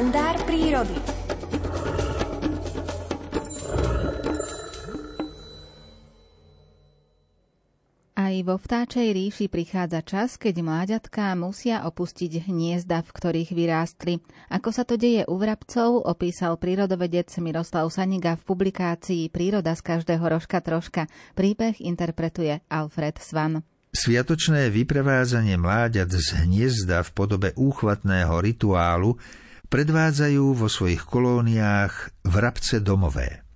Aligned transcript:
kalendár 0.00 0.40
prírody. 0.48 0.96
Aj 8.16 8.34
vo 8.40 8.56
vtáčej 8.56 9.12
ríši 9.12 9.52
prichádza 9.52 10.00
čas, 10.00 10.40
keď 10.40 10.64
mláďatká 10.64 11.36
musia 11.36 11.84
opustiť 11.84 12.48
hniezda, 12.48 13.04
v 13.04 13.12
ktorých 13.12 13.52
vyrástli. 13.52 14.24
Ako 14.48 14.72
sa 14.72 14.88
to 14.88 14.96
deje 14.96 15.28
u 15.28 15.36
vrabcov, 15.36 16.08
opísal 16.08 16.56
prírodovedec 16.56 17.28
Miroslav 17.36 17.84
Saniga 17.92 18.40
v 18.40 18.42
publikácii 18.48 19.28
Príroda 19.28 19.76
z 19.76 19.84
každého 19.84 20.24
rožka 20.24 20.64
troška. 20.64 21.12
Príbeh 21.36 21.76
interpretuje 21.76 22.64
Alfred 22.72 23.20
Svan. 23.20 23.60
Sviatočné 23.92 24.72
vyprevádzanie 24.72 25.60
mláďat 25.60 26.08
z 26.16 26.40
hniezda 26.40 27.04
v 27.04 27.10
podobe 27.12 27.48
úchvatného 27.52 28.32
rituálu 28.40 29.20
predvádzajú 29.70 30.44
vo 30.58 30.66
svojich 30.66 31.06
kolóniách 31.06 32.26
vrabce 32.26 32.82
domové. 32.82 33.46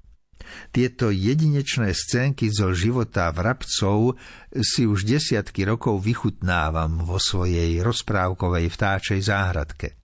Tieto 0.70 1.10
jedinečné 1.10 1.90
scénky 1.90 2.46
zo 2.54 2.70
života 2.70 3.26
vrabcov 3.34 4.14
si 4.54 4.86
už 4.86 5.02
desiatky 5.02 5.66
rokov 5.66 5.98
vychutnávam 6.06 7.02
vo 7.02 7.18
svojej 7.18 7.82
rozprávkovej 7.82 8.70
vtáčej 8.70 9.20
záhradke. 9.20 9.98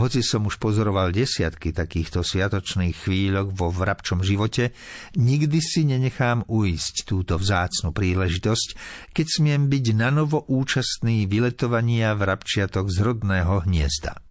Hoci 0.00 0.24
som 0.24 0.48
už 0.48 0.56
pozoroval 0.56 1.12
desiatky 1.12 1.76
takýchto 1.76 2.24
sviatočných 2.24 2.96
chvíľok 2.96 3.52
vo 3.52 3.68
vrabčom 3.68 4.24
živote, 4.24 4.72
nikdy 5.20 5.58
si 5.60 5.84
nenechám 5.84 6.48
uísť 6.48 7.04
túto 7.04 7.36
vzácnu 7.36 7.92
príležitosť, 7.92 8.68
keď 9.12 9.26
smiem 9.28 9.68
byť 9.68 9.84
na 9.92 10.08
novo 10.08 10.48
účastný 10.48 11.28
vyletovania 11.28 12.16
vrabčiatok 12.16 12.88
z 12.88 12.98
rodného 13.04 13.68
hniezda. 13.68 14.29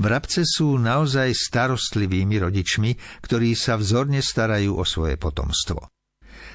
Vrabce 0.00 0.48
sú 0.48 0.80
naozaj 0.80 1.36
starostlivými 1.36 2.40
rodičmi, 2.40 3.20
ktorí 3.20 3.52
sa 3.52 3.76
vzorne 3.76 4.24
starajú 4.24 4.80
o 4.80 4.84
svoje 4.88 5.20
potomstvo. 5.20 5.92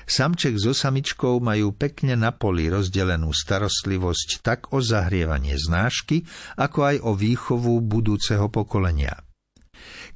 Samček 0.05 0.57
so 0.61 0.73
samičkou 0.73 1.41
majú 1.41 1.73
pekne 1.73 2.13
na 2.13 2.33
poli 2.33 2.69
rozdelenú 2.69 3.33
starostlivosť 3.33 4.45
tak 4.45 4.73
o 4.73 4.81
zahrievanie 4.81 5.57
znášky, 5.57 6.25
ako 6.57 6.79
aj 6.85 6.95
o 7.05 7.11
výchovu 7.13 7.81
budúceho 7.81 8.49
pokolenia. 8.49 9.24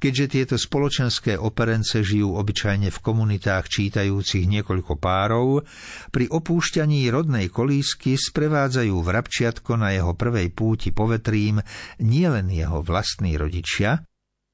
Keďže 0.00 0.26
tieto 0.32 0.56
spoločenské 0.56 1.36
operence 1.36 2.00
žijú 2.00 2.36
obyčajne 2.36 2.88
v 2.88 3.02
komunitách 3.02 3.68
čítajúcich 3.68 4.48
niekoľko 4.48 4.96
párov, 4.96 5.62
pri 6.10 6.26
opúšťaní 6.28 7.06
rodnej 7.12 7.52
kolísky 7.52 8.16
sprevádzajú 8.16 8.96
vrabčiatko 8.96 9.76
na 9.76 9.92
jeho 9.92 10.16
prvej 10.16 10.48
púti 10.52 10.90
povetrím 10.90 11.60
nielen 12.00 12.48
jeho 12.48 12.80
vlastní 12.80 13.36
rodičia, 13.36 14.02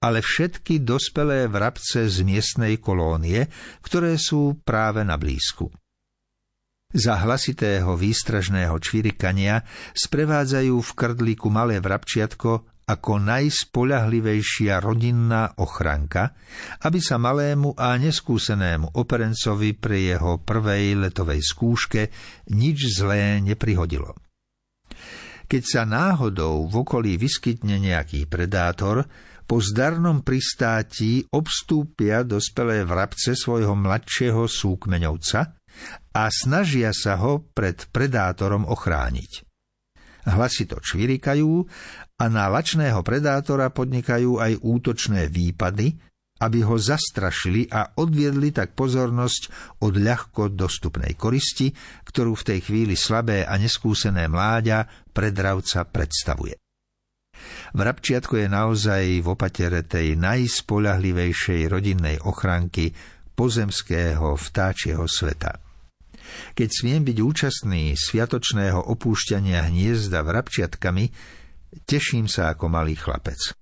ale 0.04 0.20
všetky 0.20 0.84
dospelé 0.84 1.48
vrabce 1.48 2.06
z 2.06 2.16
miestnej 2.22 2.78
kolónie, 2.78 3.48
ktoré 3.80 4.20
sú 4.20 4.60
práve 4.62 5.02
na 5.02 5.16
blízku. 5.16 5.72
Za 6.94 7.18
hlasitého 7.18 7.98
výstražného 7.98 8.78
čvirikania 8.78 9.66
sprevádzajú 9.92 10.76
v 10.78 10.90
krdliku 10.94 11.50
malé 11.50 11.82
vrabčiatko 11.82 12.75
ako 12.86 13.18
najspoľahlivejšia 13.18 14.78
rodinná 14.78 15.58
ochranka, 15.58 16.38
aby 16.86 17.02
sa 17.02 17.18
malému 17.18 17.74
a 17.74 17.98
neskúsenému 17.98 18.94
operencovi 18.94 19.74
pri 19.74 20.14
jeho 20.14 20.38
prvej 20.38 20.94
letovej 20.94 21.42
skúške 21.42 22.02
nič 22.54 22.78
zlé 23.02 23.42
neprihodilo. 23.42 24.14
Keď 25.46 25.62
sa 25.66 25.82
náhodou 25.82 26.66
v 26.70 26.74
okolí 26.86 27.18
vyskytne 27.18 27.78
nejaký 27.82 28.30
predátor, 28.30 29.06
po 29.46 29.62
zdarnom 29.62 30.26
pristáti 30.26 31.22
obstúpia 31.30 32.26
dospelé 32.26 32.82
vrabce 32.82 33.38
svojho 33.38 33.78
mladšieho 33.78 34.42
súkmeňovca 34.46 35.40
a 36.18 36.22
snažia 36.34 36.90
sa 36.90 37.14
ho 37.22 37.46
pred 37.54 37.78
predátorom 37.94 38.66
ochrániť. 38.66 39.46
Hlasito 40.26 40.82
čvirikajú 40.82 41.62
a 42.16 42.24
na 42.32 42.48
lačného 42.48 43.04
predátora 43.04 43.68
podnikajú 43.68 44.40
aj 44.40 44.64
útočné 44.64 45.28
výpady, 45.28 45.92
aby 46.36 46.58
ho 46.68 46.76
zastrašili 46.76 47.68
a 47.72 47.96
odviedli 47.96 48.52
tak 48.52 48.76
pozornosť 48.76 49.42
od 49.84 49.96
ľahko 49.96 50.52
dostupnej 50.52 51.16
koristi, 51.16 51.72
ktorú 52.04 52.36
v 52.36 52.46
tej 52.52 52.60
chvíli 52.68 52.92
slabé 52.96 53.48
a 53.48 53.56
neskúsené 53.56 54.28
mláďa 54.28 54.84
predravca 55.16 55.88
predstavuje. 55.88 56.60
Vrabčiatko 57.76 58.40
je 58.40 58.48
naozaj 58.48 59.04
v 59.20 59.26
opatere 59.28 59.84
tej 59.84 60.16
najspoľahlivejšej 60.16 61.68
rodinnej 61.68 62.16
ochranky 62.24 62.92
pozemského 63.36 64.36
vtáčieho 64.36 65.04
sveta. 65.04 65.60
Keď 66.56 66.68
smiem 66.68 67.04
byť 67.04 67.18
účastný 67.20 67.92
sviatočného 67.92 68.80
opúšťania 68.88 69.68
hniezda 69.68 70.24
vrabčiatkami, 70.24 71.04
teším 71.84 72.30
sa 72.30 72.54
ako 72.54 72.72
malý 72.72 72.96
chlapec. 72.96 73.56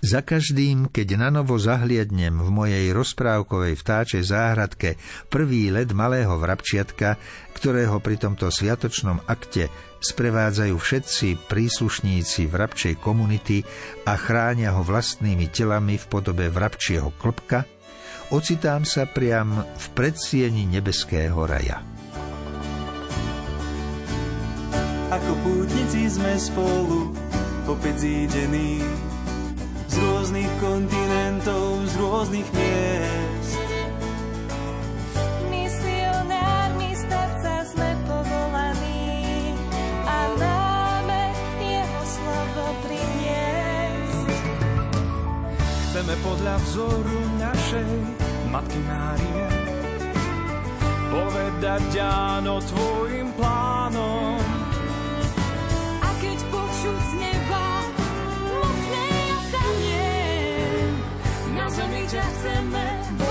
Za 0.00 0.24
každým, 0.24 0.88
keď 0.88 1.20
na 1.20 1.28
novo 1.28 1.60
zahliadnem 1.60 2.32
v 2.40 2.48
mojej 2.48 2.88
rozprávkovej 2.96 3.76
vtáčej 3.76 4.24
záhradke 4.24 4.96
prvý 5.28 5.68
led 5.68 5.92
malého 5.92 6.40
vrabčiatka, 6.40 7.20
ktorého 7.52 8.00
pri 8.00 8.16
tomto 8.16 8.48
sviatočnom 8.48 9.20
akte 9.28 9.68
sprevádzajú 10.00 10.72
všetci 10.72 11.28
príslušníci 11.52 12.48
vrabčej 12.48 12.96
komunity 12.96 13.60
a 14.08 14.16
chránia 14.16 14.72
ho 14.72 14.80
vlastnými 14.80 15.52
telami 15.52 16.00
v 16.00 16.06
podobe 16.08 16.48
vrabčieho 16.48 17.12
klopka, 17.20 17.68
ocitám 18.32 18.88
sa 18.88 19.04
priam 19.04 19.52
v 19.60 19.86
predsieni 19.92 20.64
nebeského 20.64 21.36
raja. 21.44 21.84
Ako 25.12 25.32
pútnici 25.44 26.08
sme 26.08 26.32
spolu 26.40 27.29
opäť 27.70 28.02
zídení 28.02 28.82
z 29.86 29.94
rôznych 29.94 30.50
kontinentov, 30.58 31.86
z 31.86 31.94
rôznych 32.02 32.48
miest. 32.50 33.58
Misionármi 35.46 36.90
stať 36.98 37.30
sa 37.38 37.56
sme 37.70 37.90
povolaní 38.10 39.54
a 40.02 40.18
máme 40.34 41.22
jeho 41.62 42.02
slovo 42.02 42.64
priniesť. 42.82 44.34
Chceme 45.86 46.14
podľa 46.26 46.54
vzoru 46.66 47.18
našej 47.38 47.90
Matky 48.50 48.80
Márie 48.82 49.46
povedať 51.10 52.02
áno 52.02 52.58
tvojim 52.66 53.30
plánom 53.38 54.49
ťa 62.10 62.22
chceme 62.26 62.86
volať. 63.22 63.29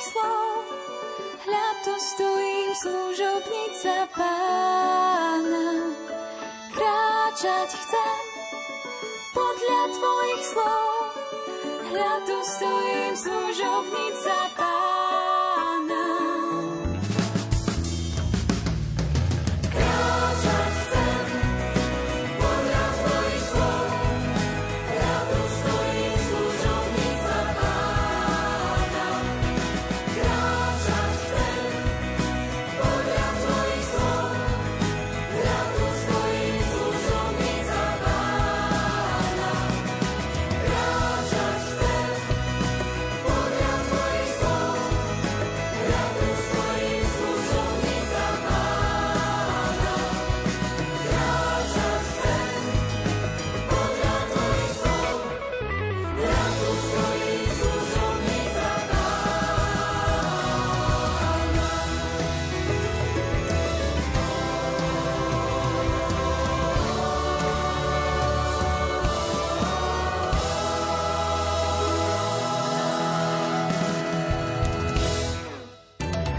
slov. 0.00 0.64
Hľa 1.44 1.68
tu 1.84 1.94
stojím, 2.00 2.70
služobnica 2.74 3.94
pána. 4.16 5.68
Kráčať 6.72 7.68
chcem 7.68 8.22
podľa 9.36 9.82
tvojich 9.92 10.44
slov. 10.46 10.90
Hľa 11.92 12.12
tu 12.24 12.36
stojím, 12.42 13.12
služobnica 13.14 14.36
pána. 14.56 14.93